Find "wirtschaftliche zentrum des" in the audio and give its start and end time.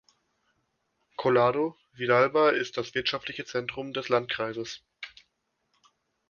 2.95-4.09